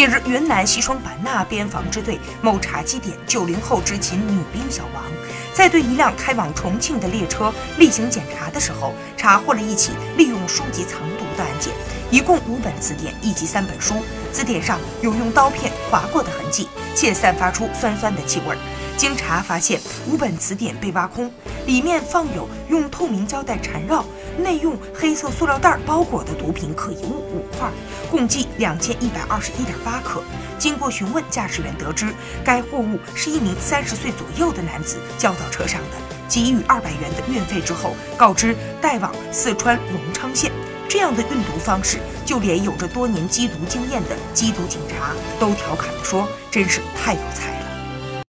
[0.00, 5.04] 近日，云南西双版纳边防支队某查缉点，九零后执勤女兵小王，
[5.52, 11.72] 在对一辆开往重庆的列车例行检查的时候，查获了一起利用书籍藏毒的案件，
[12.10, 13.96] 一共五本词典以及三本书，
[14.32, 18.56] 字典上有用刀片划过的痕迹，且散发出酸酸的气味。
[18.96, 21.32] 经查发现，五本词典被挖空，
[21.64, 24.04] 里面放有用透明胶带缠绕、
[24.36, 27.70] 内用黑色塑料袋包裹的毒品可疑物五块，
[28.10, 30.22] 共计两千一百二十一点八克。
[30.58, 32.12] 经过询问，驾驶员得知
[32.44, 35.96] 该货物是一名三十岁左右的男子叫到车上的，
[36.30, 40.50] 给予二百元的运费之后，告知带往四川隆昌县。
[40.88, 47.52] 这样的运毒方式，就连有着多年缉毒经验的缉毒警察都调侃地说：“真是太有才。”